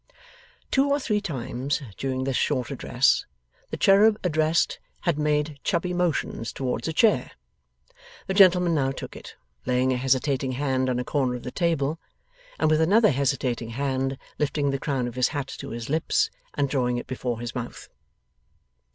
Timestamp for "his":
15.13-15.27, 15.69-15.87, 17.39-17.53